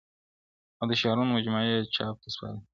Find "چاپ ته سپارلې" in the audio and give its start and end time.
1.95-2.59